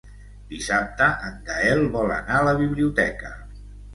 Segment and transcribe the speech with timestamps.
[0.53, 3.33] Dissabte en Gaël vol anar a la biblioteca.